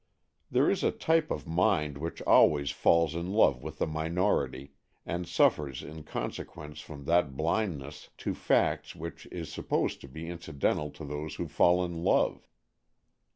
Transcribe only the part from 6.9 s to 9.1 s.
that blindness to facts